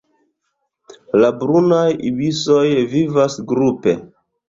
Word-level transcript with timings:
La 1.19 1.29
Brunaj 1.45 1.83
ibisoj 2.09 2.67
vivas 2.97 3.41
grupe. 3.55 3.99